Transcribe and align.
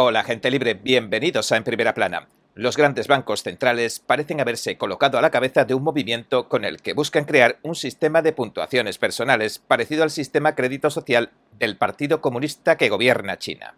Hola 0.00 0.22
gente 0.22 0.48
libre, 0.48 0.74
bienvenidos 0.74 1.50
a 1.50 1.56
En 1.56 1.64
Primera 1.64 1.92
Plana. 1.92 2.28
Los 2.54 2.76
grandes 2.76 3.08
bancos 3.08 3.42
centrales 3.42 3.98
parecen 3.98 4.40
haberse 4.40 4.78
colocado 4.78 5.18
a 5.18 5.20
la 5.20 5.32
cabeza 5.32 5.64
de 5.64 5.74
un 5.74 5.82
movimiento 5.82 6.48
con 6.48 6.64
el 6.64 6.80
que 6.80 6.92
buscan 6.92 7.24
crear 7.24 7.58
un 7.64 7.74
sistema 7.74 8.22
de 8.22 8.32
puntuaciones 8.32 8.96
personales 8.96 9.58
parecido 9.58 10.04
al 10.04 10.12
sistema 10.12 10.54
crédito 10.54 10.90
social 10.90 11.32
del 11.58 11.76
Partido 11.76 12.20
Comunista 12.20 12.76
que 12.76 12.88
gobierna 12.90 13.40
China. 13.40 13.74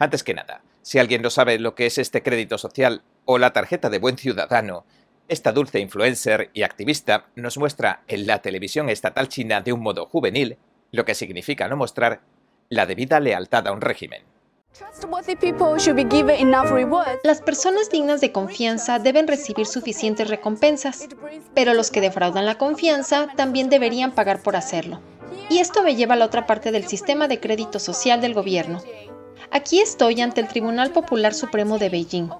Antes 0.00 0.24
que 0.24 0.34
nada, 0.34 0.62
si 0.82 0.98
alguien 0.98 1.22
no 1.22 1.30
sabe 1.30 1.60
lo 1.60 1.76
que 1.76 1.86
es 1.86 1.98
este 1.98 2.24
crédito 2.24 2.58
social 2.58 3.02
o 3.24 3.38
la 3.38 3.52
tarjeta 3.52 3.90
de 3.90 4.00
buen 4.00 4.18
ciudadano, 4.18 4.84
esta 5.28 5.52
dulce 5.52 5.78
influencer 5.78 6.50
y 6.52 6.64
activista 6.64 7.26
nos 7.36 7.58
muestra 7.58 8.02
en 8.08 8.26
la 8.26 8.42
televisión 8.42 8.90
estatal 8.90 9.28
china 9.28 9.60
de 9.60 9.72
un 9.72 9.82
modo 9.82 10.06
juvenil 10.06 10.58
lo 10.90 11.04
que 11.04 11.14
significa 11.14 11.68
no 11.68 11.76
mostrar 11.76 12.22
la 12.70 12.86
debida 12.86 13.20
lealtad 13.20 13.68
a 13.68 13.72
un 13.72 13.82
régimen. 13.82 14.33
Las 17.22 17.42
personas 17.42 17.90
dignas 17.90 18.20
de 18.20 18.32
confianza 18.32 18.98
deben 18.98 19.28
recibir 19.28 19.66
suficientes 19.66 20.28
recompensas, 20.28 21.08
pero 21.54 21.74
los 21.74 21.90
que 21.92 22.00
defraudan 22.00 22.44
la 22.44 22.58
confianza 22.58 23.28
también 23.36 23.68
deberían 23.68 24.12
pagar 24.12 24.42
por 24.42 24.56
hacerlo. 24.56 25.00
Y 25.48 25.58
esto 25.58 25.82
me 25.84 25.94
lleva 25.94 26.14
a 26.14 26.16
la 26.16 26.24
otra 26.24 26.46
parte 26.46 26.72
del 26.72 26.88
sistema 26.88 27.28
de 27.28 27.38
crédito 27.38 27.78
social 27.78 28.20
del 28.20 28.34
gobierno. 28.34 28.82
Aquí 29.52 29.80
estoy 29.80 30.20
ante 30.20 30.40
el 30.40 30.48
Tribunal 30.48 30.90
Popular 30.90 31.34
Supremo 31.34 31.78
de 31.78 31.90
Beijing, 31.90 32.30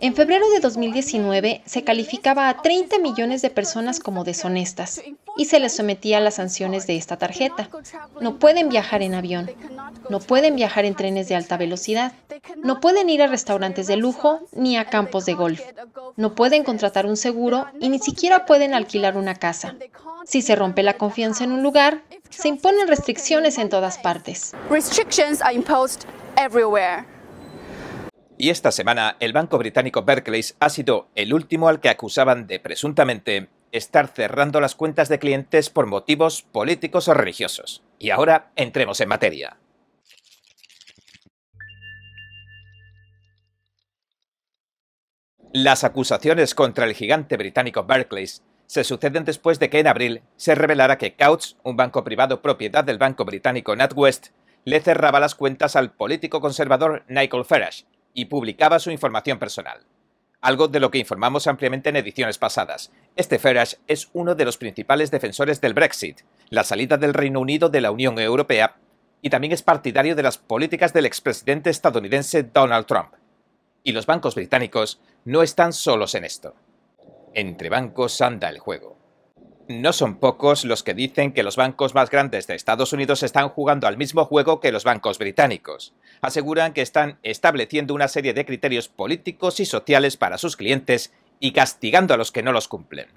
en 0.00 0.14
febrero 0.14 0.48
de 0.50 0.60
2019 0.60 1.62
se 1.64 1.82
calificaba 1.84 2.48
a 2.48 2.62
30 2.62 2.98
millones 3.00 3.42
de 3.42 3.50
personas 3.50 3.98
como 3.98 4.22
deshonestas 4.22 5.02
y 5.36 5.46
se 5.46 5.58
les 5.58 5.74
sometía 5.74 6.18
a 6.18 6.20
las 6.20 6.34
sanciones 6.34 6.86
de 6.86 6.96
esta 6.96 7.16
tarjeta. 7.16 7.68
No 8.20 8.38
pueden 8.38 8.68
viajar 8.68 9.02
en 9.02 9.14
avión, 9.14 9.50
no 10.08 10.20
pueden 10.20 10.56
viajar 10.56 10.84
en 10.84 10.94
trenes 10.94 11.28
de 11.28 11.34
alta 11.34 11.56
velocidad, 11.56 12.12
no 12.56 12.80
pueden 12.80 13.10
ir 13.10 13.22
a 13.22 13.26
restaurantes 13.26 13.86
de 13.88 13.96
lujo 13.96 14.40
ni 14.52 14.76
a 14.76 14.84
campos 14.84 15.26
de 15.26 15.34
golf, 15.34 15.62
no 16.16 16.34
pueden 16.34 16.62
contratar 16.62 17.06
un 17.06 17.16
seguro 17.16 17.66
y 17.80 17.88
ni 17.88 17.98
siquiera 17.98 18.46
pueden 18.46 18.74
alquilar 18.74 19.16
una 19.16 19.34
casa. 19.34 19.74
Si 20.24 20.42
se 20.42 20.54
rompe 20.54 20.82
la 20.82 20.94
confianza 20.94 21.44
en 21.44 21.52
un 21.52 21.62
lugar, 21.62 22.02
se 22.30 22.48
imponen 22.48 22.86
restricciones 22.86 23.58
en 23.58 23.68
todas 23.68 23.98
partes. 23.98 24.54
Y 28.40 28.50
esta 28.50 28.70
semana 28.70 29.16
el 29.18 29.32
banco 29.32 29.58
británico 29.58 30.02
Barclays 30.02 30.56
ha 30.60 30.68
sido 30.68 31.08
el 31.16 31.34
último 31.34 31.68
al 31.68 31.80
que 31.80 31.88
acusaban 31.88 32.46
de 32.46 32.60
presuntamente 32.60 33.48
estar 33.72 34.06
cerrando 34.06 34.60
las 34.60 34.76
cuentas 34.76 35.08
de 35.08 35.18
clientes 35.18 35.70
por 35.70 35.86
motivos 35.86 36.42
políticos 36.42 37.08
o 37.08 37.14
religiosos. 37.14 37.82
Y 37.98 38.10
ahora 38.10 38.52
entremos 38.54 39.00
en 39.00 39.08
materia. 39.08 39.56
Las 45.52 45.82
acusaciones 45.82 46.54
contra 46.54 46.84
el 46.84 46.94
gigante 46.94 47.36
británico 47.36 47.82
Barclays 47.82 48.44
se 48.66 48.84
suceden 48.84 49.24
después 49.24 49.58
de 49.58 49.68
que 49.68 49.80
en 49.80 49.88
abril 49.88 50.22
se 50.36 50.54
revelara 50.54 50.96
que 50.96 51.16
Couch, 51.16 51.54
un 51.64 51.76
banco 51.76 52.04
privado 52.04 52.40
propiedad 52.40 52.84
del 52.84 52.98
banco 52.98 53.24
británico 53.24 53.74
NatWest, 53.74 54.28
le 54.64 54.78
cerraba 54.80 55.18
las 55.18 55.34
cuentas 55.34 55.74
al 55.74 55.90
político 55.90 56.40
conservador 56.40 57.02
Nigel 57.08 57.44
Farage, 57.44 57.84
y 58.18 58.24
publicaba 58.24 58.80
su 58.80 58.90
información 58.90 59.38
personal. 59.38 59.86
Algo 60.40 60.66
de 60.66 60.80
lo 60.80 60.90
que 60.90 60.98
informamos 60.98 61.46
ampliamente 61.46 61.90
en 61.90 61.94
ediciones 61.94 62.36
pasadas. 62.36 62.90
Este 63.14 63.38
Farage 63.38 63.76
es 63.86 64.10
uno 64.12 64.34
de 64.34 64.44
los 64.44 64.56
principales 64.56 65.12
defensores 65.12 65.60
del 65.60 65.72
Brexit, 65.72 66.22
la 66.50 66.64
salida 66.64 66.96
del 66.96 67.14
Reino 67.14 67.38
Unido 67.38 67.68
de 67.68 67.80
la 67.80 67.92
Unión 67.92 68.18
Europea, 68.18 68.74
y 69.22 69.30
también 69.30 69.52
es 69.52 69.62
partidario 69.62 70.16
de 70.16 70.24
las 70.24 70.36
políticas 70.36 70.92
del 70.92 71.06
expresidente 71.06 71.70
estadounidense 71.70 72.42
Donald 72.42 72.86
Trump. 72.86 73.12
Y 73.84 73.92
los 73.92 74.06
bancos 74.06 74.34
británicos 74.34 75.00
no 75.24 75.44
están 75.44 75.72
solos 75.72 76.16
en 76.16 76.24
esto. 76.24 76.56
Entre 77.34 77.68
bancos 77.68 78.20
anda 78.20 78.48
el 78.48 78.58
juego. 78.58 78.97
No 79.68 79.92
son 79.92 80.14
pocos 80.14 80.64
los 80.64 80.82
que 80.82 80.94
dicen 80.94 81.34
que 81.34 81.42
los 81.42 81.56
bancos 81.56 81.94
más 81.94 82.08
grandes 82.08 82.46
de 82.46 82.54
Estados 82.54 82.94
Unidos 82.94 83.22
están 83.22 83.50
jugando 83.50 83.86
al 83.86 83.98
mismo 83.98 84.24
juego 84.24 84.60
que 84.60 84.72
los 84.72 84.82
bancos 84.82 85.18
británicos. 85.18 85.92
Aseguran 86.22 86.72
que 86.72 86.80
están 86.80 87.18
estableciendo 87.22 87.92
una 87.92 88.08
serie 88.08 88.32
de 88.32 88.46
criterios 88.46 88.88
políticos 88.88 89.60
y 89.60 89.66
sociales 89.66 90.16
para 90.16 90.38
sus 90.38 90.56
clientes 90.56 91.12
y 91.38 91.52
castigando 91.52 92.14
a 92.14 92.16
los 92.16 92.32
que 92.32 92.42
no 92.42 92.52
los 92.52 92.66
cumplen. 92.66 93.08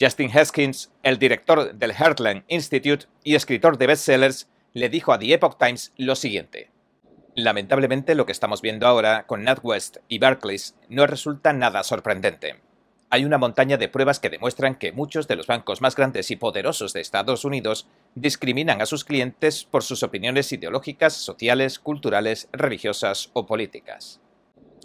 Justin 0.00 0.36
Haskins, 0.36 0.90
el 1.04 1.20
director 1.20 1.72
del 1.72 1.92
Heartland 1.92 2.42
Institute 2.48 3.06
y 3.22 3.36
escritor 3.36 3.78
de 3.78 3.86
bestsellers, 3.86 4.48
le 4.72 4.88
dijo 4.88 5.12
a 5.12 5.20
The 5.20 5.34
Epoch 5.34 5.58
Times 5.58 5.92
lo 5.96 6.16
siguiente. 6.16 6.72
Lamentablemente 7.36 8.16
lo 8.16 8.26
que 8.26 8.32
estamos 8.32 8.62
viendo 8.62 8.88
ahora 8.88 9.28
con 9.28 9.44
NatWest 9.44 9.98
y 10.08 10.18
Barclays 10.18 10.74
no 10.88 11.06
resulta 11.06 11.52
nada 11.52 11.84
sorprendente 11.84 12.56
hay 13.14 13.24
una 13.24 13.38
montaña 13.38 13.76
de 13.76 13.88
pruebas 13.88 14.18
que 14.18 14.28
demuestran 14.28 14.74
que 14.74 14.90
muchos 14.90 15.28
de 15.28 15.36
los 15.36 15.46
bancos 15.46 15.80
más 15.80 15.94
grandes 15.94 16.32
y 16.32 16.36
poderosos 16.36 16.92
de 16.92 17.00
Estados 17.00 17.44
Unidos 17.44 17.86
discriminan 18.16 18.82
a 18.82 18.86
sus 18.86 19.04
clientes 19.04 19.62
por 19.62 19.84
sus 19.84 20.02
opiniones 20.02 20.52
ideológicas, 20.52 21.12
sociales, 21.12 21.78
culturales, 21.78 22.48
religiosas 22.50 23.30
o 23.32 23.46
políticas. 23.46 24.20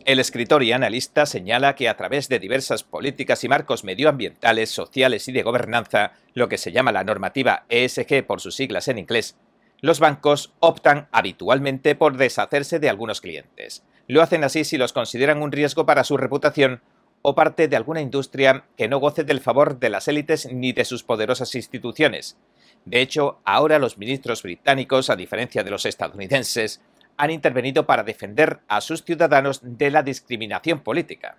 El 0.06 0.20
escritor 0.20 0.62
y 0.62 0.74
analista 0.74 1.26
señala 1.26 1.74
que 1.74 1.90
a 1.90 1.98
través 1.98 2.30
de 2.30 2.38
diversas 2.38 2.84
políticas 2.84 3.44
y 3.44 3.50
marcos 3.50 3.84
medioambientales, 3.84 4.70
sociales 4.70 5.28
y 5.28 5.32
de 5.32 5.42
gobernanza, 5.42 6.12
lo 6.36 6.50
que 6.50 6.60
se 6.60 6.72
llama 6.72 6.92
la 6.92 7.04
normativa 7.04 7.66
ESG 7.70 8.28
por 8.28 8.42
sus 8.42 8.56
siglas 8.56 8.90
en 8.90 9.00
inglés, 9.00 9.38
los 9.82 10.00
bancos 10.00 10.54
optan 10.60 11.08
habitualmente 11.12 11.96
por 11.96 12.16
deshacerse 12.16 12.78
de 12.78 12.90
algunos 12.90 13.22
clientes. 13.22 13.84
Lo 14.06 14.22
hacen 14.22 14.44
así 14.44 14.66
si 14.66 14.78
los 14.78 14.94
consideran 14.94 15.42
un 15.42 15.52
riesgo 15.52 15.88
para 15.88 16.04
su 16.04 16.16
reputación 16.16 16.84
o 17.22 17.36
parte 17.36 17.68
de 17.68 17.76
alguna 17.76 18.02
industria 18.02 18.66
que 18.78 18.88
no 18.88 19.00
goce 19.00 19.24
del 19.24 19.42
favor 19.42 19.80
de 19.80 19.90
las 19.90 20.08
élites 20.08 20.52
ni 20.52 20.72
de 20.72 20.86
sus 20.86 21.04
poderosas 21.04 21.54
instituciones. 21.56 22.38
De 22.86 23.02
hecho, 23.02 23.40
ahora 23.44 23.80
los 23.80 23.98
ministros 23.98 24.44
británicos, 24.44 25.10
a 25.10 25.16
diferencia 25.16 25.64
de 25.64 25.72
los 25.72 25.86
estadounidenses, 25.86 26.82
han 27.18 27.32
intervenido 27.32 27.86
para 27.86 28.04
defender 28.04 28.60
a 28.68 28.80
sus 28.80 29.04
ciudadanos 29.04 29.60
de 29.62 29.92
la 29.92 30.04
discriminación 30.04 30.80
política. 30.80 31.38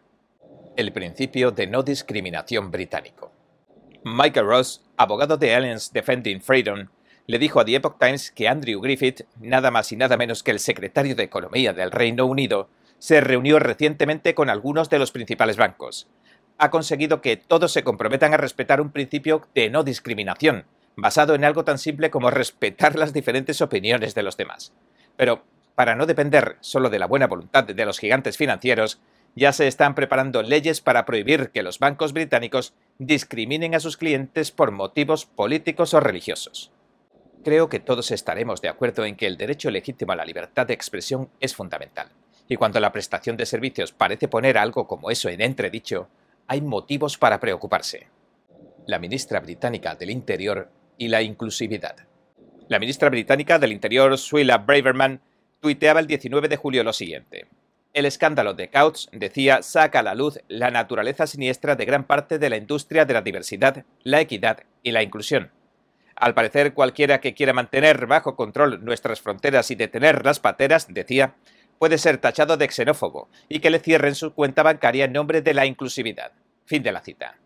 El 0.76 0.92
principio 0.92 1.50
de 1.50 1.66
no 1.66 1.82
discriminación 1.82 2.70
británico. 2.70 3.32
Michael 4.04 4.46
Ross, 4.46 4.84
abogado 4.96 5.36
de 5.36 5.54
Alliance 5.54 5.90
Defending 5.92 6.42
Freedom, 6.42 6.88
le 7.26 7.38
dijo 7.38 7.60
a 7.60 7.64
The 7.64 7.76
Epoch 7.76 7.98
Times 7.98 8.30
que 8.30 8.48
Andrew 8.48 8.80
Griffith, 8.80 9.22
nada 9.40 9.70
más 9.70 9.92
y 9.92 9.96
nada 9.96 10.16
menos 10.16 10.42
que 10.42 10.50
el 10.50 10.58
secretario 10.58 11.14
de 11.14 11.22
Economía 11.22 11.72
del 11.72 11.90
Reino 11.90 12.26
Unido, 12.26 12.68
se 13.00 13.20
reunió 13.20 13.58
recientemente 13.58 14.34
con 14.34 14.48
algunos 14.50 14.90
de 14.90 15.00
los 15.00 15.10
principales 15.10 15.56
bancos. 15.56 16.06
Ha 16.58 16.70
conseguido 16.70 17.22
que 17.22 17.36
todos 17.36 17.72
se 17.72 17.82
comprometan 17.82 18.34
a 18.34 18.36
respetar 18.36 18.80
un 18.80 18.92
principio 18.92 19.48
de 19.54 19.70
no 19.70 19.82
discriminación, 19.82 20.66
basado 20.96 21.34
en 21.34 21.44
algo 21.44 21.64
tan 21.64 21.78
simple 21.78 22.10
como 22.10 22.30
respetar 22.30 22.96
las 22.96 23.12
diferentes 23.12 23.62
opiniones 23.62 24.14
de 24.14 24.22
los 24.22 24.36
demás. 24.36 24.74
Pero, 25.16 25.42
para 25.74 25.96
no 25.96 26.04
depender 26.04 26.58
solo 26.60 26.90
de 26.90 26.98
la 26.98 27.06
buena 27.06 27.26
voluntad 27.26 27.64
de 27.64 27.86
los 27.86 27.98
gigantes 27.98 28.36
financieros, 28.36 29.00
ya 29.34 29.52
se 29.52 29.66
están 29.66 29.94
preparando 29.94 30.42
leyes 30.42 30.82
para 30.82 31.06
prohibir 31.06 31.50
que 31.50 31.62
los 31.62 31.78
bancos 31.78 32.12
británicos 32.12 32.74
discriminen 32.98 33.74
a 33.74 33.80
sus 33.80 33.96
clientes 33.96 34.50
por 34.50 34.72
motivos 34.72 35.24
políticos 35.24 35.94
o 35.94 36.00
religiosos. 36.00 36.70
Creo 37.42 37.70
que 37.70 37.80
todos 37.80 38.10
estaremos 38.10 38.60
de 38.60 38.68
acuerdo 38.68 39.06
en 39.06 39.16
que 39.16 39.26
el 39.26 39.38
derecho 39.38 39.70
legítimo 39.70 40.12
a 40.12 40.16
la 40.16 40.26
libertad 40.26 40.66
de 40.66 40.74
expresión 40.74 41.30
es 41.40 41.54
fundamental. 41.54 42.10
Y 42.50 42.56
cuando 42.56 42.80
la 42.80 42.90
prestación 42.90 43.36
de 43.36 43.46
servicios 43.46 43.92
parece 43.92 44.26
poner 44.26 44.58
algo 44.58 44.88
como 44.88 45.12
eso 45.12 45.28
en 45.28 45.40
entredicho, 45.40 46.08
hay 46.48 46.60
motivos 46.60 47.16
para 47.16 47.38
preocuparse. 47.38 48.08
La 48.86 48.98
ministra 48.98 49.38
británica 49.38 49.94
del 49.94 50.10
Interior 50.10 50.68
y 50.98 51.06
la 51.06 51.22
inclusividad. 51.22 51.94
La 52.66 52.80
ministra 52.80 53.08
británica 53.08 53.60
del 53.60 53.70
Interior, 53.70 54.18
Suella 54.18 54.58
Braverman, 54.58 55.20
tuiteaba 55.60 56.00
el 56.00 56.08
19 56.08 56.48
de 56.48 56.56
julio 56.56 56.82
lo 56.82 56.92
siguiente. 56.92 57.46
El 57.92 58.04
escándalo 58.04 58.52
de 58.52 58.68
Couch, 58.68 59.06
decía, 59.12 59.62
saca 59.62 60.00
a 60.00 60.02
la 60.02 60.16
luz 60.16 60.40
la 60.48 60.72
naturaleza 60.72 61.28
siniestra 61.28 61.76
de 61.76 61.84
gran 61.84 62.02
parte 62.02 62.40
de 62.40 62.50
la 62.50 62.56
industria 62.56 63.04
de 63.04 63.14
la 63.14 63.22
diversidad, 63.22 63.84
la 64.02 64.20
equidad 64.20 64.64
y 64.82 64.90
la 64.90 65.04
inclusión. 65.04 65.52
Al 66.16 66.34
parecer, 66.34 66.74
cualquiera 66.74 67.20
que 67.20 67.32
quiera 67.32 67.52
mantener 67.52 68.08
bajo 68.08 68.34
control 68.34 68.84
nuestras 68.84 69.20
fronteras 69.20 69.70
y 69.70 69.76
detener 69.76 70.24
las 70.24 70.40
pateras, 70.40 70.92
decía, 70.92 71.36
puede 71.80 71.96
ser 71.96 72.18
tachado 72.18 72.58
de 72.58 72.68
xenófobo 72.70 73.30
y 73.48 73.60
que 73.60 73.70
le 73.70 73.78
cierren 73.78 74.14
su 74.14 74.34
cuenta 74.34 74.62
bancaria 74.62 75.06
en 75.06 75.14
nombre 75.14 75.40
de 75.40 75.54
la 75.54 75.64
inclusividad. 75.64 76.32
Fin 76.66 76.82
de 76.82 76.92
la 76.92 77.00
cita. 77.00 77.38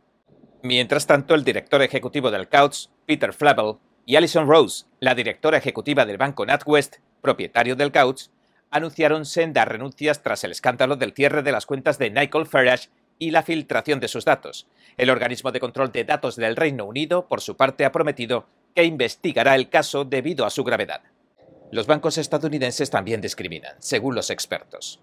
Mientras 0.60 1.06
tanto, 1.06 1.36
el 1.36 1.44
director 1.44 1.80
ejecutivo 1.82 2.32
del 2.32 2.48
Couch, 2.48 2.88
Peter 3.06 3.32
Flavel, 3.32 3.76
y 4.04 4.16
Alison 4.16 4.48
Rose, 4.48 4.86
la 4.98 5.14
directora 5.14 5.56
ejecutiva 5.56 6.04
del 6.04 6.18
banco 6.18 6.44
NatWest, 6.44 6.96
propietario 7.22 7.76
del 7.76 7.92
Couch, 7.92 8.24
anunciaron 8.72 9.24
sendas 9.24 9.68
renuncias 9.68 10.20
tras 10.24 10.42
el 10.42 10.50
escándalo 10.50 10.96
del 10.96 11.12
cierre 11.12 11.44
de 11.44 11.52
las 11.52 11.64
cuentas 11.64 11.98
de 11.98 12.10
Nigel 12.10 12.46
Farage 12.46 12.88
y 13.20 13.30
la 13.30 13.44
filtración 13.44 14.00
de 14.00 14.08
sus 14.08 14.24
datos. 14.24 14.66
El 14.96 15.10
organismo 15.10 15.52
de 15.52 15.60
control 15.60 15.92
de 15.92 16.02
datos 16.02 16.34
del 16.34 16.56
Reino 16.56 16.86
Unido, 16.86 17.28
por 17.28 17.40
su 17.40 17.56
parte, 17.56 17.84
ha 17.84 17.92
prometido 17.92 18.48
que 18.74 18.82
investigará 18.82 19.54
el 19.54 19.68
caso 19.68 20.04
debido 20.04 20.44
a 20.44 20.50
su 20.50 20.64
gravedad. 20.64 21.02
Los 21.70 21.86
bancos 21.86 22.18
estadounidenses 22.18 22.90
también 22.90 23.20
discriminan, 23.20 23.74
según 23.78 24.14
los 24.14 24.30
expertos. 24.30 25.00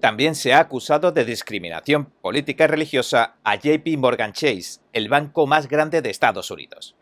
También 0.00 0.34
se 0.34 0.52
ha 0.52 0.58
acusado 0.58 1.12
de 1.12 1.24
discriminación 1.24 2.06
política 2.06 2.64
y 2.64 2.66
religiosa 2.66 3.36
a 3.44 3.54
JP 3.54 3.86
Morgan 3.98 4.32
Chase, 4.32 4.80
el 4.92 5.08
banco 5.08 5.46
más 5.46 5.68
grande 5.68 6.02
de 6.02 6.10
Estados 6.10 6.50
Unidos. 6.50 6.96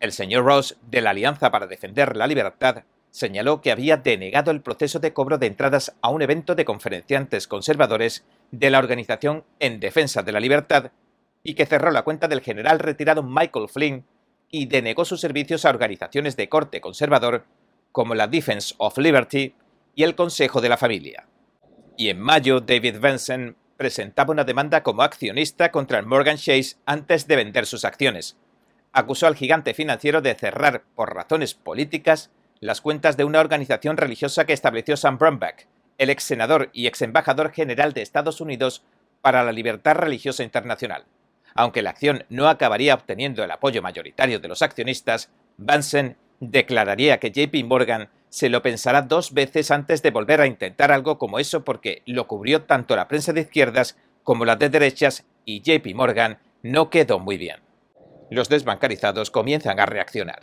El 0.00 0.12
señor 0.12 0.44
Ross, 0.44 0.78
de 0.88 1.02
la 1.02 1.10
Alianza 1.10 1.50
para 1.50 1.66
Defender 1.66 2.16
la 2.16 2.26
Libertad, 2.26 2.84
señaló 3.10 3.60
que 3.60 3.72
había 3.72 3.96
denegado 3.96 4.50
el 4.50 4.62
proceso 4.62 4.98
de 4.98 5.12
cobro 5.12 5.38
de 5.38 5.46
entradas 5.46 5.94
a 6.00 6.08
un 6.08 6.22
evento 6.22 6.54
de 6.54 6.64
conferenciantes 6.64 7.48
conservadores 7.48 8.24
de 8.50 8.70
la 8.70 8.78
Organización 8.78 9.44
en 9.58 9.80
Defensa 9.80 10.22
de 10.22 10.32
la 10.32 10.40
Libertad 10.40 10.92
y 11.42 11.54
que 11.54 11.66
cerró 11.66 11.90
la 11.90 12.02
cuenta 12.02 12.28
del 12.28 12.40
general 12.40 12.78
retirado 12.78 13.22
Michael 13.22 13.68
Flynn 13.68 14.04
y 14.50 14.66
denegó 14.66 15.04
sus 15.04 15.20
servicios 15.20 15.64
a 15.64 15.70
organizaciones 15.70 16.36
de 16.36 16.48
corte 16.48 16.80
conservador 16.80 17.44
como 17.98 18.14
la 18.14 18.28
Defense 18.28 18.76
of 18.78 18.96
Liberty 18.98 19.56
y 19.96 20.04
el 20.04 20.14
Consejo 20.14 20.60
de 20.60 20.68
la 20.68 20.76
Familia. 20.76 21.26
Y 21.96 22.10
en 22.10 22.20
mayo, 22.20 22.60
David 22.60 23.00
Benson 23.00 23.56
presentaba 23.76 24.30
una 24.30 24.44
demanda 24.44 24.84
como 24.84 25.02
accionista 25.02 25.72
contra 25.72 25.98
el 25.98 26.06
Morgan 26.06 26.36
Chase 26.36 26.76
antes 26.86 27.26
de 27.26 27.34
vender 27.34 27.66
sus 27.66 27.84
acciones. 27.84 28.36
Acusó 28.92 29.26
al 29.26 29.34
gigante 29.34 29.74
financiero 29.74 30.20
de 30.20 30.36
cerrar, 30.36 30.84
por 30.94 31.12
razones 31.12 31.54
políticas, 31.54 32.30
las 32.60 32.80
cuentas 32.80 33.16
de 33.16 33.24
una 33.24 33.40
organización 33.40 33.96
religiosa 33.96 34.46
que 34.46 34.52
estableció 34.52 34.96
Sam 34.96 35.18
Brownback, 35.18 35.66
el 35.98 36.10
ex 36.10 36.22
senador 36.22 36.70
y 36.72 36.86
ex 36.86 37.02
embajador 37.02 37.50
general 37.50 37.94
de 37.94 38.02
Estados 38.02 38.40
Unidos 38.40 38.84
para 39.22 39.42
la 39.42 39.50
libertad 39.50 39.96
religiosa 39.96 40.44
internacional. 40.44 41.06
Aunque 41.56 41.82
la 41.82 41.90
acción 41.90 42.24
no 42.28 42.48
acabaría 42.48 42.94
obteniendo 42.94 43.42
el 43.42 43.50
apoyo 43.50 43.82
mayoritario 43.82 44.38
de 44.38 44.46
los 44.46 44.62
accionistas, 44.62 45.32
Benson 45.56 46.16
declararía 46.40 47.18
que 47.18 47.30
JP 47.30 47.64
Morgan 47.64 48.10
se 48.28 48.48
lo 48.48 48.62
pensará 48.62 49.02
dos 49.02 49.32
veces 49.32 49.70
antes 49.70 50.02
de 50.02 50.10
volver 50.10 50.40
a 50.40 50.46
intentar 50.46 50.92
algo 50.92 51.18
como 51.18 51.38
eso 51.38 51.64
porque 51.64 52.02
lo 52.06 52.26
cubrió 52.26 52.62
tanto 52.62 52.94
la 52.96 53.08
prensa 53.08 53.32
de 53.32 53.42
izquierdas 53.42 53.96
como 54.22 54.44
la 54.44 54.56
de 54.56 54.68
derechas 54.68 55.24
y 55.44 55.62
JP 55.62 55.94
Morgan 55.94 56.38
no 56.62 56.90
quedó 56.90 57.18
muy 57.18 57.38
bien. 57.38 57.60
Los 58.30 58.48
desbancarizados 58.48 59.30
comienzan 59.30 59.80
a 59.80 59.86
reaccionar. 59.86 60.42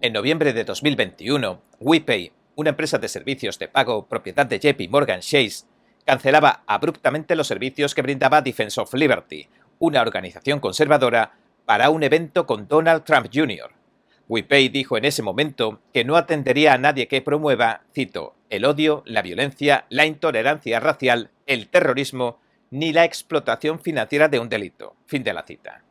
En 0.00 0.12
noviembre 0.12 0.52
de 0.52 0.64
2021, 0.64 1.62
WePay, 1.80 2.32
una 2.56 2.70
empresa 2.70 2.98
de 2.98 3.08
servicios 3.08 3.58
de 3.58 3.68
pago 3.68 4.06
propiedad 4.06 4.46
de 4.46 4.58
JP 4.58 4.90
Morgan 4.90 5.20
Chase, 5.20 5.64
cancelaba 6.04 6.62
abruptamente 6.66 7.34
los 7.34 7.46
servicios 7.46 7.94
que 7.94 8.02
brindaba 8.02 8.42
Defense 8.42 8.80
of 8.80 8.92
Liberty, 8.94 9.48
una 9.78 10.02
organización 10.02 10.60
conservadora, 10.60 11.32
para 11.64 11.90
un 11.90 12.02
evento 12.02 12.46
con 12.46 12.66
Donald 12.66 13.04
Trump 13.04 13.28
Jr. 13.32 13.77
WePay 14.28 14.68
dijo 14.68 14.98
en 14.98 15.06
ese 15.06 15.22
momento 15.22 15.80
que 15.92 16.04
no 16.04 16.16
atendería 16.16 16.74
a 16.74 16.78
nadie 16.78 17.08
que 17.08 17.22
promueva, 17.22 17.82
cito, 17.94 18.34
el 18.50 18.64
odio, 18.64 19.02
la 19.06 19.22
violencia, 19.22 19.86
la 19.88 20.06
intolerancia 20.06 20.80
racial, 20.80 21.30
el 21.46 21.68
terrorismo, 21.68 22.38
ni 22.70 22.92
la 22.92 23.04
explotación 23.04 23.80
financiera 23.80 24.28
de 24.28 24.38
un 24.38 24.48
delito. 24.48 24.94
Fin 25.06 25.22
de 25.22 25.32
la 25.32 25.44
cita. 25.44 25.82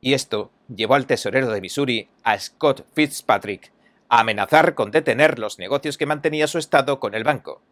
Y 0.00 0.14
esto 0.14 0.50
llevó 0.74 0.96
al 0.96 1.06
tesorero 1.06 1.50
de 1.50 1.60
Missouri, 1.60 2.08
a 2.24 2.38
Scott 2.38 2.84
Fitzpatrick, 2.94 3.72
a 4.08 4.20
amenazar 4.20 4.74
con 4.74 4.90
detener 4.90 5.38
los 5.38 5.58
negocios 5.58 5.96
que 5.96 6.06
mantenía 6.06 6.46
su 6.46 6.58
estado 6.58 6.98
con 6.98 7.14
el 7.14 7.24
banco. 7.24 7.62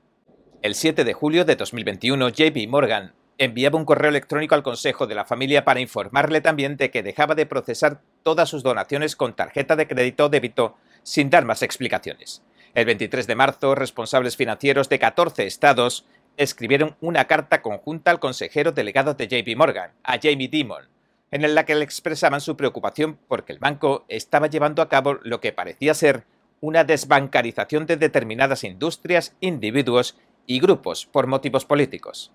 El 0.63 0.77
7 0.77 1.05
de 1.05 1.13
julio 1.13 1.45
de 1.45 1.57
2021, 1.57 2.29
JP 2.29 2.69
Morgan 2.69 3.13
enviaba 3.45 3.77
un 3.77 3.85
correo 3.85 4.09
electrónico 4.09 4.55
al 4.55 4.63
Consejo 4.63 5.09
de 5.09 5.17
la 5.17 5.25
Familia 5.25 5.65
para 5.65 5.81
informarle 5.81 6.41
también 6.41 6.77
de 6.77 6.93
que 6.93 7.03
dejaba 7.03 7.35
de 7.35 7.45
procesar 7.45 8.01
todas 8.23 8.49
sus 8.49 8.63
donaciones 8.63 9.17
con 9.17 9.35
tarjeta 9.35 9.75
de 9.75 9.89
crédito 9.89 10.27
o 10.27 10.29
débito 10.29 10.77
sin 11.03 11.29
dar 11.29 11.45
más 11.45 11.63
explicaciones. 11.63 12.45
El 12.75 12.85
23 12.87 13.27
de 13.27 13.35
marzo, 13.35 13.75
responsables 13.75 14.37
financieros 14.37 14.89
de 14.89 15.01
14 15.01 15.45
estados 15.45 16.07
escribieron 16.37 16.97
una 17.01 17.25
carta 17.27 17.63
conjunta 17.63 18.13
al 18.13 18.21
consejero 18.21 18.71
delegado 18.71 19.15
de 19.15 19.27
JP 19.27 19.57
Morgan, 19.57 19.91
a 20.05 20.19
Jamie 20.23 20.49
Dimon, 20.49 20.89
en 21.33 21.55
la 21.55 21.67
que 21.67 21.75
le 21.75 21.85
expresaban 21.85 22.41
su 22.41 22.57
preocupación 22.57 23.19
porque 23.27 23.53
el 23.53 23.59
banco 23.59 24.05
estaba 24.07 24.47
llevando 24.47 24.83
a 24.83 24.89
cabo 24.89 25.19
lo 25.25 25.41
que 25.41 25.53
parecía 25.53 25.95
ser 25.95 26.25
una 26.61 26.85
desbancarización 26.85 27.87
de 27.87 27.97
determinadas 27.97 28.63
industrias, 28.63 29.35
individuos 29.41 30.17
y 30.47 30.61
grupos 30.61 31.07
por 31.07 31.27
motivos 31.27 31.65
políticos 31.65 32.33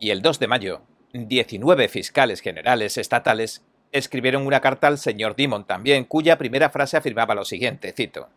y 0.00 0.10
el 0.10 0.22
2 0.22 0.40
de 0.40 0.48
mayo, 0.48 0.82
19 1.12 1.88
fiscales 1.88 2.40
generales 2.40 2.96
estatales 2.96 3.62
escribieron 3.92 4.46
una 4.46 4.60
carta 4.60 4.86
al 4.86 4.98
señor 4.98 5.36
Dimon 5.36 5.66
también, 5.66 6.04
cuya 6.04 6.38
primera 6.38 6.70
frase 6.70 6.96
afirmaba 6.96 7.34
lo 7.34 7.44
siguiente, 7.44 7.92
cito, 7.92 8.28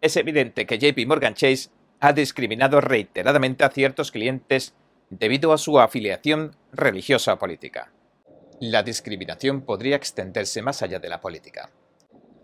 Es 0.00 0.16
evidente 0.16 0.66
que 0.66 0.78
JP 0.78 1.06
Morgan 1.06 1.34
Chase 1.34 1.70
ha 2.00 2.12
discriminado 2.12 2.80
reiteradamente 2.80 3.64
a 3.64 3.70
ciertos 3.70 4.10
clientes 4.10 4.74
debido 5.08 5.52
a 5.52 5.58
su 5.58 5.78
afiliación 5.78 6.56
religiosa 6.72 7.34
o 7.34 7.38
política. 7.38 7.92
La 8.60 8.82
discriminación 8.82 9.62
podría 9.62 9.96
extenderse 9.96 10.60
más 10.60 10.82
allá 10.82 10.98
de 10.98 11.08
la 11.08 11.20
política. 11.20 11.70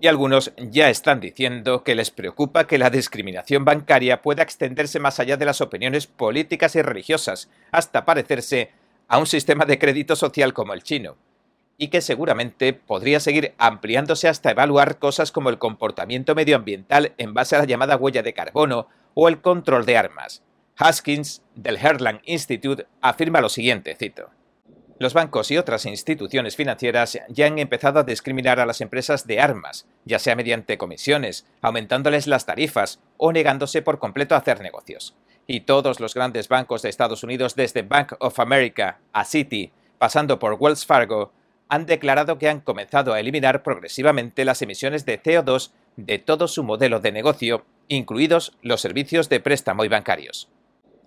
Y 0.02 0.08
algunos 0.08 0.52
ya 0.56 0.90
están 0.90 1.20
diciendo 1.20 1.84
que 1.84 1.94
les 1.94 2.10
preocupa 2.10 2.66
que 2.66 2.76
la 2.76 2.90
discriminación 2.90 3.64
bancaria 3.64 4.20
pueda 4.20 4.42
extenderse 4.42 4.98
más 4.98 5.20
allá 5.20 5.36
de 5.36 5.44
las 5.44 5.60
opiniones 5.60 6.08
políticas 6.08 6.74
y 6.74 6.82
religiosas, 6.82 7.48
hasta 7.70 8.04
parecerse 8.04 8.72
a 9.06 9.18
un 9.18 9.26
sistema 9.26 9.64
de 9.64 9.78
crédito 9.78 10.16
social 10.16 10.54
como 10.54 10.74
el 10.74 10.82
chino, 10.82 11.16
y 11.78 11.86
que 11.86 12.00
seguramente 12.00 12.72
podría 12.72 13.20
seguir 13.20 13.54
ampliándose 13.58 14.26
hasta 14.26 14.50
evaluar 14.50 14.98
cosas 14.98 15.30
como 15.30 15.50
el 15.50 15.58
comportamiento 15.58 16.34
medioambiental 16.34 17.12
en 17.16 17.32
base 17.32 17.54
a 17.54 17.60
la 17.60 17.66
llamada 17.66 17.96
huella 17.96 18.24
de 18.24 18.34
carbono 18.34 18.88
o 19.14 19.28
el 19.28 19.40
control 19.40 19.86
de 19.86 19.98
armas. 19.98 20.42
Haskins, 20.78 21.42
del 21.54 21.76
Herland 21.76 22.22
Institute, 22.24 22.88
afirma 23.02 23.40
lo 23.40 23.48
siguiente, 23.48 23.94
cito. 23.94 24.30
Los 25.02 25.14
bancos 25.14 25.50
y 25.50 25.58
otras 25.58 25.84
instituciones 25.84 26.54
financieras 26.54 27.18
ya 27.28 27.46
han 27.46 27.58
empezado 27.58 27.98
a 27.98 28.04
discriminar 28.04 28.60
a 28.60 28.66
las 28.66 28.80
empresas 28.80 29.26
de 29.26 29.40
armas, 29.40 29.84
ya 30.04 30.20
sea 30.20 30.36
mediante 30.36 30.78
comisiones, 30.78 31.44
aumentándoles 31.60 32.28
las 32.28 32.46
tarifas 32.46 33.00
o 33.16 33.32
negándose 33.32 33.82
por 33.82 33.98
completo 33.98 34.36
a 34.36 34.38
hacer 34.38 34.60
negocios. 34.60 35.16
Y 35.48 35.62
todos 35.62 35.98
los 35.98 36.14
grandes 36.14 36.46
bancos 36.46 36.82
de 36.82 36.88
Estados 36.88 37.24
Unidos, 37.24 37.56
desde 37.56 37.82
Bank 37.82 38.12
of 38.20 38.38
America 38.38 39.00
a 39.12 39.24
Citi, 39.24 39.72
pasando 39.98 40.38
por 40.38 40.54
Wells 40.54 40.86
Fargo, 40.86 41.32
han 41.68 41.84
declarado 41.84 42.38
que 42.38 42.48
han 42.48 42.60
comenzado 42.60 43.12
a 43.12 43.18
eliminar 43.18 43.64
progresivamente 43.64 44.44
las 44.44 44.62
emisiones 44.62 45.04
de 45.04 45.20
CO2 45.20 45.72
de 45.96 46.20
todo 46.20 46.46
su 46.46 46.62
modelo 46.62 47.00
de 47.00 47.10
negocio, 47.10 47.64
incluidos 47.88 48.56
los 48.62 48.80
servicios 48.80 49.28
de 49.28 49.40
préstamo 49.40 49.84
y 49.84 49.88
bancarios. 49.88 50.48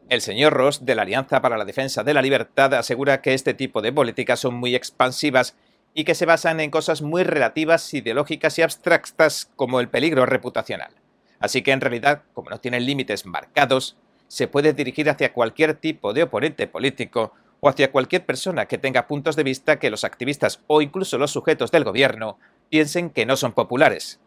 El 0.08 0.22
señor 0.22 0.54
Ross, 0.54 0.86
de 0.86 0.94
la 0.94 1.02
Alianza 1.02 1.42
para 1.42 1.58
la 1.58 1.66
Defensa 1.66 2.04
de 2.04 2.14
la 2.14 2.22
Libertad, 2.22 2.76
asegura 2.76 3.22
que 3.22 3.34
este 3.34 3.56
tipo 3.56 3.82
de 3.82 3.92
políticas 3.92 4.40
son 4.40 4.54
muy 4.54 4.76
expansivas 4.76 5.56
y 5.96 6.04
que 6.04 6.14
se 6.14 6.28
basan 6.28 6.60
en 6.60 6.70
cosas 6.70 7.02
muy 7.02 7.24
relativas, 7.24 7.92
ideológicas 7.92 8.60
y 8.60 8.62
abstractas 8.62 9.50
como 9.56 9.80
el 9.80 9.90
peligro 9.90 10.28
reputacional. 10.28 10.92
Así 11.40 11.64
que 11.64 11.72
en 11.72 11.82
realidad, 11.82 12.22
como 12.34 12.52
no 12.52 12.60
tienen 12.60 12.86
límites 12.86 13.26
marcados, 13.26 13.98
se 14.28 14.48
puede 14.48 14.74
dirigir 14.74 15.10
hacia 15.10 15.34
cualquier 15.34 15.74
tipo 15.74 16.14
de 16.14 16.24
oponente 16.24 16.68
político 16.68 17.34
o 17.60 17.70
hacia 17.70 17.92
cualquier 17.92 18.26
persona 18.26 18.68
que 18.68 18.78
tenga 18.78 19.08
puntos 19.08 19.36
de 19.36 19.44
vista 19.44 19.80
que 19.80 19.90
los 19.90 20.04
activistas 20.04 20.62
o 20.68 20.84
incluso 20.84 21.18
los 21.18 21.32
sujetos 21.32 21.72
del 21.72 21.84
gobierno 21.84 22.38
piensen 22.70 23.10
que 23.10 23.26
no 23.26 23.38
son 23.38 23.54
populares. 23.54 24.20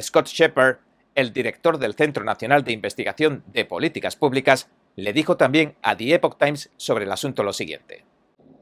Scott 0.00 0.28
Shepard, 0.28 0.76
el 1.16 1.32
director 1.32 1.78
del 1.78 1.94
Centro 1.94 2.22
Nacional 2.22 2.62
de 2.62 2.72
Investigación 2.72 3.42
de 3.52 3.64
Políticas 3.64 4.14
Públicas, 4.14 4.68
le 4.96 5.12
dijo 5.12 5.36
también 5.36 5.76
a 5.82 5.94
The 5.94 6.14
Epoch 6.14 6.38
Times 6.38 6.70
sobre 6.78 7.04
el 7.04 7.12
asunto 7.12 7.42
lo 7.42 7.52
siguiente. 7.52 8.04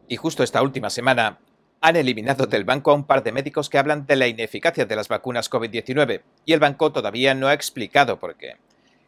Y 0.08 0.16
justo 0.16 0.42
esta 0.42 0.62
última 0.62 0.90
semana 0.90 1.38
han 1.80 1.94
eliminado 1.94 2.46
del 2.46 2.64
banco 2.64 2.90
a 2.90 2.94
un 2.94 3.04
par 3.04 3.22
de 3.22 3.30
médicos 3.30 3.70
que 3.70 3.78
hablan 3.78 4.04
de 4.04 4.16
la 4.16 4.26
ineficacia 4.26 4.84
de 4.84 4.96
las 4.96 5.06
vacunas 5.06 5.48
COVID-19 5.48 6.22
y 6.44 6.52
el 6.52 6.58
banco 6.58 6.90
todavía 6.90 7.34
no 7.34 7.46
ha 7.46 7.54
explicado 7.54 8.18
por 8.18 8.36
qué. 8.36 8.56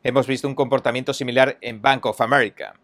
Hemos 0.04 0.28
visto 0.28 0.47
un 0.47 0.54
comportamiento 0.54 1.12
similar 1.12 1.59
en 1.62 1.83
Bank 1.83 2.06
of 2.06 2.21
America. 2.21 2.75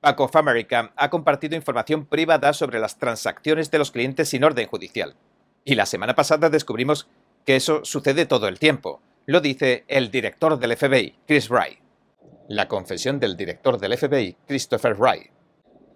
Bank 0.00 0.18
of 0.20 0.34
America 0.34 0.92
ha 0.96 1.10
compartido 1.10 1.54
información 1.54 2.06
privada 2.06 2.54
sobre 2.54 2.80
las 2.80 2.98
transacciones 2.98 3.70
de 3.70 3.78
los 3.78 3.90
clientes 3.90 4.30
sin 4.30 4.44
orden 4.44 4.66
judicial. 4.66 5.14
Y 5.62 5.74
la 5.74 5.84
semana 5.84 6.14
pasada 6.14 6.48
descubrimos 6.48 7.06
que 7.44 7.56
eso 7.56 7.84
sucede 7.84 8.24
todo 8.24 8.48
el 8.48 8.58
tiempo. 8.58 9.02
Lo 9.26 9.42
dice 9.42 9.84
el 9.88 10.10
director 10.10 10.58
del 10.58 10.74
FBI, 10.74 11.16
Chris 11.26 11.50
Wright 11.50 11.89
la 12.50 12.66
confesión 12.66 13.20
del 13.20 13.36
director 13.36 13.78
del 13.78 13.96
FBI, 13.96 14.36
Christopher 14.48 14.96
Wright. 14.96 15.30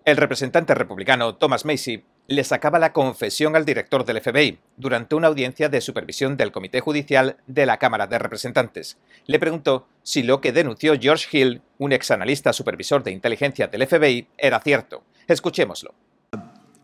El 0.04 0.16
representante 0.16 0.72
republicano 0.72 1.34
Thomas 1.34 1.64
Macy 1.64 2.04
le 2.28 2.44
sacaba 2.44 2.78
la 2.78 2.92
confesión 2.92 3.56
al 3.56 3.64
director 3.64 4.04
del 4.04 4.20
FBI 4.20 4.60
durante 4.76 5.16
una 5.16 5.26
audiencia 5.26 5.68
de 5.68 5.80
supervisión 5.80 6.36
del 6.36 6.52
Comité 6.52 6.78
Judicial 6.78 7.38
de 7.48 7.66
la 7.66 7.78
Cámara 7.78 8.06
de 8.06 8.20
Representantes. 8.20 8.98
Le 9.26 9.40
preguntó 9.40 9.88
si 10.04 10.22
lo 10.22 10.40
que 10.40 10.52
denunció 10.52 10.94
George 10.96 11.26
Hill, 11.36 11.62
un 11.78 11.92
ex 11.92 12.12
analista 12.12 12.52
supervisor 12.52 13.02
de 13.02 13.10
inteligencia 13.10 13.66
del 13.66 13.84
FBI, 13.84 14.28
era 14.38 14.60
cierto. 14.60 15.02
Escuchémoslo. 15.26 15.92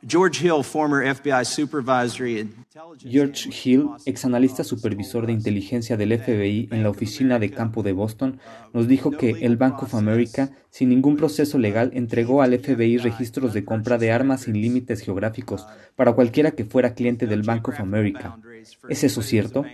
George 0.07 0.43
Hill, 0.43 0.65
former 0.65 1.15
FBI 1.15 1.45
George 2.99 3.51
Hill, 3.51 3.91
ex 4.07 4.25
analista 4.25 4.65
supervisor 4.65 5.27
de 5.27 5.33
inteligencia 5.33 5.97
del 5.97 6.19
FBI 6.19 6.69
en 6.71 6.83
la 6.83 6.91
oficina 6.91 7.39
de 7.39 7.51
campo 7.51 7.83
de 7.83 7.93
Boston, 7.93 8.41
nos 8.73 8.89
dijo 8.89 9.11
que 9.11 9.31
el 9.43 9.57
Bank 9.57 9.83
of 9.83 9.95
America, 9.95 10.51
sin 10.71 10.89
ningún 10.89 11.17
proceso 11.17 11.59
legal, 11.59 11.91
entregó 11.95 12.43
al 12.43 12.59
FBI 12.59 12.99
registros 12.99 13.53
de 13.53 13.65
compra 13.65 13.99
de 13.99 14.13
armas 14.13 14.43
sin 14.43 14.55
límites 14.55 15.03
geográficos 15.03 15.67
para 15.97 16.13
cualquiera 16.15 16.53
que 16.53 16.65
fuera 16.65 16.95
cliente 16.95 17.27
del 17.27 17.43
Bank 17.43 17.69
of 17.69 17.81
America. 17.81 18.39
¿Es 18.89 19.05
eso 19.05 19.23
cierto? 19.23 19.65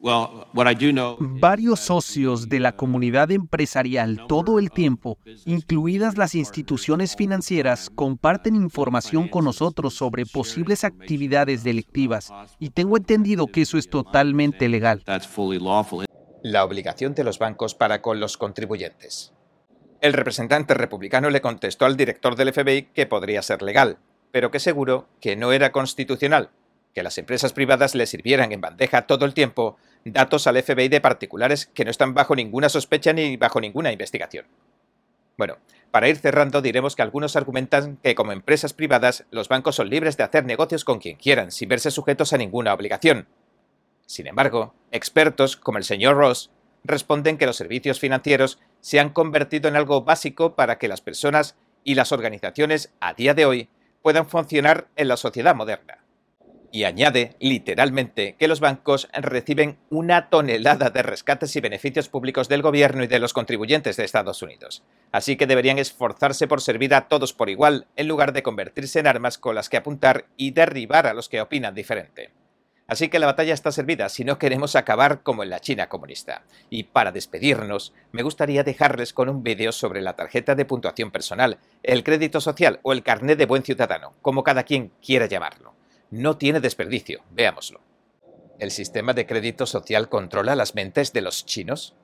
Varios 0.00 1.80
socios 1.80 2.48
de 2.48 2.60
la 2.60 2.76
comunidad 2.76 3.32
empresarial 3.32 4.26
todo 4.28 4.60
el 4.60 4.70
tiempo, 4.70 5.18
incluidas 5.44 6.16
las 6.16 6.36
instituciones 6.36 7.16
financieras, 7.16 7.90
comparten 7.90 8.54
información 8.54 9.28
con 9.28 9.44
nosotros 9.44 9.94
sobre 9.94 10.24
posibles 10.24 10.84
actividades 10.84 11.64
delictivas 11.64 12.32
y 12.60 12.70
tengo 12.70 12.96
entendido 12.96 13.48
que 13.48 13.62
eso 13.62 13.76
es 13.76 13.90
totalmente 13.90 14.68
legal. 14.68 15.02
La 16.42 16.64
obligación 16.64 17.14
de 17.14 17.24
los 17.24 17.40
bancos 17.40 17.74
para 17.74 18.00
con 18.00 18.20
los 18.20 18.36
contribuyentes. 18.36 19.32
El 20.00 20.12
representante 20.12 20.74
republicano 20.74 21.28
le 21.28 21.40
contestó 21.40 21.86
al 21.86 21.96
director 21.96 22.36
del 22.36 22.52
FBI 22.52 22.90
que 22.94 23.06
podría 23.06 23.42
ser 23.42 23.62
legal, 23.62 23.98
pero 24.30 24.52
que 24.52 24.60
seguro 24.60 25.08
que 25.20 25.34
no 25.34 25.50
era 25.50 25.72
constitucional, 25.72 26.50
que 26.94 27.02
las 27.02 27.18
empresas 27.18 27.52
privadas 27.52 27.96
le 27.96 28.06
sirvieran 28.06 28.52
en 28.52 28.60
bandeja 28.60 29.08
todo 29.08 29.24
el 29.24 29.34
tiempo 29.34 29.76
datos 30.04 30.46
al 30.46 30.62
FBI 30.62 30.88
de 30.88 31.00
particulares 31.00 31.66
que 31.66 31.84
no 31.84 31.90
están 31.90 32.14
bajo 32.14 32.34
ninguna 32.34 32.68
sospecha 32.68 33.12
ni 33.12 33.36
bajo 33.36 33.60
ninguna 33.60 33.92
investigación. 33.92 34.46
Bueno, 35.36 35.58
para 35.90 36.08
ir 36.08 36.16
cerrando 36.16 36.62
diremos 36.62 36.96
que 36.96 37.02
algunos 37.02 37.36
argumentan 37.36 37.98
que 38.02 38.14
como 38.14 38.32
empresas 38.32 38.72
privadas 38.72 39.24
los 39.30 39.48
bancos 39.48 39.76
son 39.76 39.88
libres 39.88 40.16
de 40.16 40.24
hacer 40.24 40.44
negocios 40.44 40.84
con 40.84 40.98
quien 40.98 41.16
quieran 41.16 41.52
sin 41.52 41.68
verse 41.68 41.90
sujetos 41.90 42.32
a 42.32 42.38
ninguna 42.38 42.74
obligación. 42.74 43.28
Sin 44.06 44.26
embargo, 44.26 44.74
expertos 44.90 45.56
como 45.56 45.78
el 45.78 45.84
señor 45.84 46.16
Ross 46.16 46.50
responden 46.84 47.38
que 47.38 47.46
los 47.46 47.56
servicios 47.56 48.00
financieros 48.00 48.58
se 48.80 49.00
han 49.00 49.10
convertido 49.10 49.68
en 49.68 49.76
algo 49.76 50.02
básico 50.02 50.54
para 50.54 50.78
que 50.78 50.88
las 50.88 51.00
personas 51.00 51.56
y 51.84 51.94
las 51.94 52.12
organizaciones 52.12 52.92
a 53.00 53.14
día 53.14 53.34
de 53.34 53.46
hoy 53.46 53.68
puedan 54.02 54.26
funcionar 54.26 54.88
en 54.96 55.08
la 55.08 55.16
sociedad 55.16 55.54
moderna 55.54 55.98
y 56.70 56.84
añade, 56.84 57.34
literalmente, 57.40 58.36
que 58.38 58.48
los 58.48 58.60
bancos 58.60 59.08
reciben 59.12 59.78
una 59.90 60.28
tonelada 60.28 60.90
de 60.90 61.02
rescates 61.02 61.54
y 61.56 61.60
beneficios 61.60 62.08
públicos 62.08 62.48
del 62.48 62.62
gobierno 62.62 63.02
y 63.04 63.06
de 63.06 63.18
los 63.18 63.32
contribuyentes 63.32 63.96
de 63.96 64.04
Estados 64.04 64.42
Unidos. 64.42 64.82
Así 65.12 65.36
que 65.36 65.46
deberían 65.46 65.78
esforzarse 65.78 66.46
por 66.46 66.60
servir 66.60 66.94
a 66.94 67.08
todos 67.08 67.32
por 67.32 67.50
igual, 67.50 67.86
en 67.96 68.08
lugar 68.08 68.32
de 68.32 68.42
convertirse 68.42 69.00
en 69.00 69.06
armas 69.06 69.38
con 69.38 69.54
las 69.54 69.68
que 69.68 69.76
apuntar 69.76 70.26
y 70.36 70.50
derribar 70.50 71.06
a 71.06 71.14
los 71.14 71.28
que 71.28 71.40
opinan 71.40 71.74
diferente. 71.74 72.30
Así 72.86 73.10
que 73.10 73.18
la 73.18 73.26
batalla 73.26 73.52
está 73.52 73.70
servida 73.70 74.08
si 74.08 74.24
no 74.24 74.38
queremos 74.38 74.74
acabar 74.74 75.22
como 75.22 75.42
en 75.42 75.50
la 75.50 75.60
China 75.60 75.90
comunista. 75.90 76.44
Y 76.70 76.84
para 76.84 77.12
despedirnos, 77.12 77.92
me 78.12 78.22
gustaría 78.22 78.64
dejarles 78.64 79.12
con 79.12 79.28
un 79.28 79.42
vídeo 79.42 79.72
sobre 79.72 80.00
la 80.00 80.16
tarjeta 80.16 80.54
de 80.54 80.64
puntuación 80.64 81.10
personal, 81.10 81.58
el 81.82 82.02
crédito 82.02 82.40
social 82.40 82.80
o 82.82 82.92
el 82.92 83.02
carnet 83.02 83.38
de 83.38 83.44
buen 83.44 83.62
ciudadano, 83.62 84.14
como 84.22 84.42
cada 84.42 84.62
quien 84.62 84.90
quiera 85.02 85.26
llamarlo 85.26 85.77
no 86.10 86.36
tiene 86.36 86.60
desperdicio. 86.60 87.22
Veámoslo. 87.30 87.80
¿El 88.58 88.70
sistema 88.70 89.12
de 89.12 89.26
crédito 89.26 89.66
social 89.66 90.08
controla 90.08 90.56
las 90.56 90.74
mentes 90.74 91.12
de 91.12 91.20
los 91.20 91.46
chinos? 91.46 91.94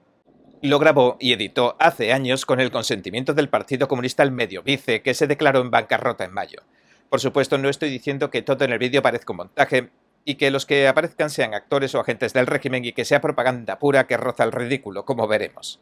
Lo 0.62 0.78
grabó 0.78 1.16
y 1.20 1.32
editó 1.32 1.76
hace 1.78 2.12
años 2.12 2.46
con 2.46 2.60
el 2.60 2.70
consentimiento 2.70 3.34
del 3.34 3.48
Partido 3.48 3.88
Comunista 3.88 4.22
el 4.22 4.30
medio 4.30 4.62
vice, 4.62 5.02
que 5.02 5.14
se 5.14 5.26
declaró 5.26 5.60
en 5.60 5.70
bancarrota 5.70 6.24
en 6.24 6.32
mayo. 6.32 6.62
Por 7.10 7.20
supuesto, 7.20 7.58
no 7.58 7.68
estoy 7.68 7.90
diciendo 7.90 8.30
que 8.30 8.42
todo 8.42 8.64
en 8.64 8.72
el 8.72 8.78
vídeo 8.78 9.02
parezca 9.02 9.32
un 9.32 9.38
montaje 9.38 9.90
y 10.24 10.36
que 10.36 10.50
los 10.50 10.64
que 10.64 10.88
aparezcan 10.88 11.28
sean 11.28 11.54
actores 11.54 11.94
o 11.94 12.00
agentes 12.00 12.32
del 12.32 12.46
régimen 12.46 12.84
y 12.84 12.92
que 12.92 13.04
sea 13.04 13.20
propaganda 13.20 13.78
pura 13.78 14.06
que 14.06 14.16
roza 14.16 14.44
el 14.44 14.52
ridículo, 14.52 15.04
como 15.04 15.28
veremos. 15.28 15.80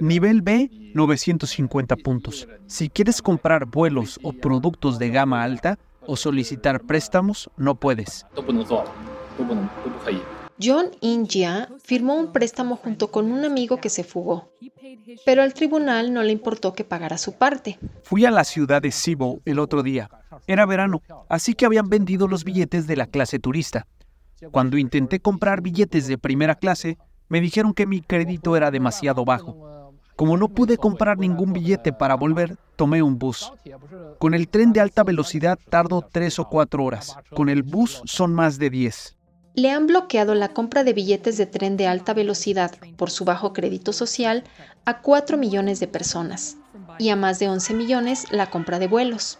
Nivel 0.00 0.40
B, 0.40 0.70
950 0.94 1.96
puntos. 1.96 2.48
Si 2.66 2.88
quieres 2.88 3.20
comprar 3.20 3.66
vuelos 3.66 4.18
o 4.22 4.32
productos 4.32 4.98
de 4.98 5.10
gama 5.10 5.42
alta 5.42 5.78
o 6.06 6.16
solicitar 6.16 6.80
préstamos, 6.80 7.50
no 7.58 7.74
puedes. 7.74 8.26
John 10.62 10.86
India 11.00 11.68
firmó 11.82 12.16
un 12.16 12.32
préstamo 12.32 12.76
junto 12.76 13.10
con 13.10 13.30
un 13.30 13.44
amigo 13.44 13.78
que 13.78 13.88
se 13.88 14.04
fugó, 14.04 14.50
pero 15.24 15.42
al 15.42 15.54
tribunal 15.54 16.12
no 16.12 16.22
le 16.22 16.32
importó 16.32 16.72
que 16.72 16.84
pagara 16.84 17.18
su 17.18 17.32
parte. 17.34 17.78
Fui 18.02 18.24
a 18.24 18.30
la 18.30 18.44
ciudad 18.44 18.82
de 18.82 18.92
Cibo 18.92 19.40
el 19.44 19.58
otro 19.58 19.82
día. 19.82 20.10
Era 20.46 20.66
verano, 20.66 21.02
así 21.28 21.54
que 21.54 21.66
habían 21.66 21.88
vendido 21.88 22.26
los 22.26 22.44
billetes 22.44 22.86
de 22.86 22.96
la 22.96 23.06
clase 23.06 23.38
turista. 23.38 23.86
Cuando 24.50 24.78
intenté 24.78 25.20
comprar 25.20 25.60
billetes 25.60 26.06
de 26.06 26.18
primera 26.18 26.54
clase, 26.54 26.98
me 27.28 27.40
dijeron 27.40 27.74
que 27.74 27.86
mi 27.86 28.00
crédito 28.00 28.56
era 28.56 28.70
demasiado 28.70 29.24
bajo 29.24 29.79
como 30.20 30.36
no 30.36 30.48
pude 30.48 30.76
comprar 30.76 31.16
ningún 31.16 31.54
billete 31.54 31.94
para 31.94 32.14
volver, 32.14 32.58
tomé 32.76 33.02
un 33.02 33.18
bus. 33.18 33.54
Con 34.18 34.34
el 34.34 34.48
tren 34.48 34.74
de 34.74 34.80
alta 34.80 35.02
velocidad 35.02 35.58
tardo 35.70 36.06
tres 36.12 36.38
o 36.38 36.46
cuatro 36.46 36.84
horas. 36.84 37.16
Con 37.34 37.48
el 37.48 37.62
bus 37.62 38.02
son 38.04 38.34
más 38.34 38.58
de 38.58 38.68
diez. 38.68 39.16
Le 39.54 39.70
han 39.70 39.86
bloqueado 39.86 40.34
la 40.34 40.48
compra 40.48 40.84
de 40.84 40.92
billetes 40.92 41.38
de 41.38 41.46
tren 41.46 41.78
de 41.78 41.86
alta 41.86 42.12
velocidad 42.12 42.72
por 42.98 43.10
su 43.10 43.24
bajo 43.24 43.54
crédito 43.54 43.94
social 43.94 44.44
a 44.84 45.00
4 45.00 45.38
millones 45.38 45.80
de 45.80 45.88
personas 45.88 46.58
y 46.98 47.08
a 47.08 47.16
más 47.16 47.38
de 47.38 47.48
11 47.48 47.72
millones 47.72 48.26
la 48.30 48.50
compra 48.50 48.78
de 48.78 48.88
vuelos. 48.88 49.38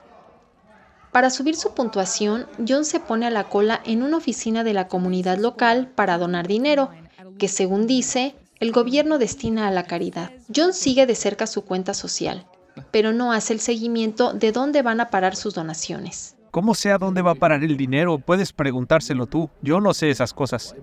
Para 1.12 1.28
subir 1.28 1.56
su 1.56 1.74
puntuación, 1.74 2.46
John 2.66 2.86
se 2.86 3.00
pone 3.00 3.26
a 3.26 3.30
la 3.30 3.50
cola 3.50 3.82
en 3.84 4.02
una 4.02 4.16
oficina 4.16 4.64
de 4.64 4.72
la 4.72 4.88
comunidad 4.88 5.36
local 5.36 5.88
para 5.94 6.16
donar 6.16 6.48
dinero, 6.48 6.88
que 7.36 7.48
según 7.48 7.86
dice, 7.86 8.34
el 8.60 8.72
gobierno 8.72 9.18
destina 9.18 9.66
a 9.66 9.70
la 9.70 9.84
caridad. 9.84 10.30
John 10.54 10.74
sigue 10.74 11.06
de 11.06 11.14
cerca 11.14 11.46
su 11.46 11.64
cuenta 11.64 11.94
social, 11.94 12.46
pero 12.90 13.12
no 13.12 13.32
hace 13.32 13.54
el 13.54 13.60
seguimiento 13.60 14.34
de 14.34 14.52
dónde 14.52 14.82
van 14.82 15.00
a 15.00 15.08
parar 15.08 15.34
sus 15.34 15.54
donaciones. 15.54 16.36
¿Cómo 16.50 16.74
sé 16.74 16.92
a 16.92 16.98
dónde 16.98 17.22
va 17.22 17.32
a 17.32 17.36
parar 17.36 17.64
el 17.64 17.76
dinero? 17.76 18.18
Puedes 18.18 18.52
preguntárselo 18.52 19.26
tú. 19.26 19.48
Yo 19.62 19.80
no 19.80 19.94
sé 19.94 20.10
esas 20.10 20.34
cosas. 20.34 20.74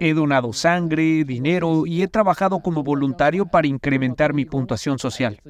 He 0.00 0.14
donado 0.14 0.52
sangre, 0.52 1.24
dinero 1.24 1.86
y 1.86 2.02
he 2.02 2.08
trabajado 2.08 2.60
como 2.60 2.82
voluntario 2.82 3.46
para 3.46 3.66
incrementar 3.66 4.34
mi 4.34 4.44
puntuación 4.44 4.98
social. 4.98 5.40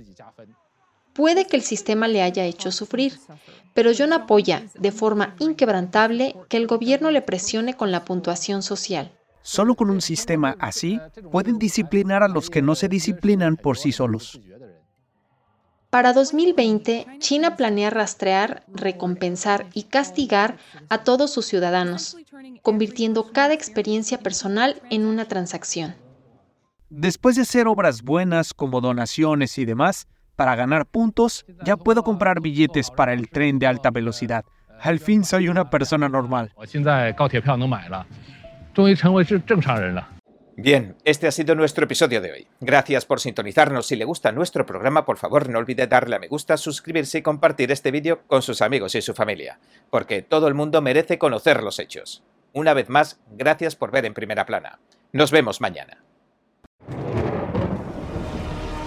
Puede 1.14 1.46
que 1.46 1.56
el 1.56 1.62
sistema 1.62 2.08
le 2.08 2.22
haya 2.22 2.44
hecho 2.44 2.70
sufrir, 2.70 3.18
pero 3.74 3.90
John 3.96 4.12
apoya 4.12 4.64
de 4.78 4.92
forma 4.92 5.34
inquebrantable 5.38 6.36
que 6.48 6.56
el 6.56 6.66
gobierno 6.66 7.10
le 7.10 7.22
presione 7.22 7.74
con 7.74 7.92
la 7.92 8.04
puntuación 8.04 8.62
social. 8.62 9.12
Solo 9.42 9.74
con 9.74 9.90
un 9.90 10.00
sistema 10.00 10.56
así 10.60 11.00
pueden 11.32 11.58
disciplinar 11.58 12.22
a 12.22 12.28
los 12.28 12.50
que 12.50 12.62
no 12.62 12.74
se 12.74 12.88
disciplinan 12.88 13.56
por 13.56 13.78
sí 13.78 13.92
solos. 13.92 14.40
Para 15.88 16.12
2020, 16.12 17.06
China 17.18 17.56
planea 17.56 17.90
rastrear, 17.90 18.62
recompensar 18.68 19.66
y 19.74 19.84
castigar 19.84 20.56
a 20.88 21.02
todos 21.02 21.32
sus 21.32 21.46
ciudadanos, 21.46 22.16
convirtiendo 22.62 23.32
cada 23.32 23.54
experiencia 23.54 24.18
personal 24.18 24.80
en 24.90 25.04
una 25.04 25.26
transacción. 25.26 25.96
Después 26.90 27.34
de 27.34 27.42
hacer 27.42 27.66
obras 27.66 28.02
buenas 28.02 28.54
como 28.54 28.80
donaciones 28.80 29.58
y 29.58 29.64
demás, 29.64 30.06
para 30.40 30.56
ganar 30.56 30.86
puntos, 30.86 31.44
ya 31.66 31.76
puedo 31.76 32.02
comprar 32.02 32.40
billetes 32.40 32.90
para 32.90 33.12
el 33.12 33.28
tren 33.28 33.58
de 33.58 33.66
alta 33.66 33.90
velocidad. 33.90 34.46
Al 34.80 34.98
fin 34.98 35.22
soy 35.22 35.48
una 35.48 35.68
persona 35.68 36.08
normal. 36.08 36.54
Bien, 40.56 40.96
este 41.04 41.26
ha 41.26 41.30
sido 41.30 41.54
nuestro 41.54 41.84
episodio 41.84 42.22
de 42.22 42.32
hoy. 42.32 42.46
Gracias 42.58 43.04
por 43.04 43.20
sintonizarnos. 43.20 43.86
Si 43.86 43.96
le 43.96 44.06
gusta 44.06 44.32
nuestro 44.32 44.64
programa, 44.64 45.04
por 45.04 45.18
favor 45.18 45.50
no 45.50 45.58
olvide 45.58 45.86
darle 45.86 46.16
a 46.16 46.18
me 46.18 46.28
gusta, 46.28 46.56
suscribirse 46.56 47.18
y 47.18 47.22
compartir 47.22 47.70
este 47.70 47.90
vídeo 47.90 48.22
con 48.26 48.40
sus 48.40 48.62
amigos 48.62 48.94
y 48.94 49.02
su 49.02 49.12
familia, 49.12 49.58
porque 49.90 50.22
todo 50.22 50.48
el 50.48 50.54
mundo 50.54 50.80
merece 50.80 51.18
conocer 51.18 51.62
los 51.62 51.78
hechos. 51.78 52.22
Una 52.54 52.72
vez 52.72 52.88
más, 52.88 53.20
gracias 53.30 53.76
por 53.76 53.90
ver 53.90 54.06
en 54.06 54.14
primera 54.14 54.46
plana. 54.46 54.78
Nos 55.12 55.32
vemos 55.32 55.60
mañana. 55.60 56.02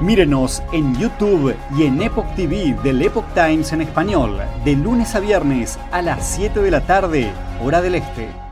Mírenos 0.00 0.62
en 0.72 0.96
YouTube 0.96 1.56
y 1.76 1.82
en 1.82 2.00
Epoch 2.00 2.32
TV 2.36 2.76
del 2.84 3.02
Epoch 3.02 3.26
Times 3.34 3.72
en 3.72 3.82
español, 3.82 4.38
de 4.64 4.76
lunes 4.76 5.16
a 5.16 5.20
viernes 5.20 5.76
a 5.90 6.02
las 6.02 6.24
7 6.36 6.60
de 6.60 6.70
la 6.70 6.82
tarde, 6.82 7.32
hora 7.60 7.82
del 7.82 7.96
este. 7.96 8.47